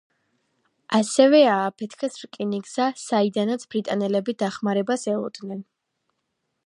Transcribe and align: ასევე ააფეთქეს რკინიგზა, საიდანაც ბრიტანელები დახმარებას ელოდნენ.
ასევე 0.99 1.41
ააფეთქეს 1.55 2.17
რკინიგზა, 2.23 2.87
საიდანაც 3.03 3.67
ბრიტანელები 3.75 4.37
დახმარებას 4.45 5.07
ელოდნენ. 5.13 5.63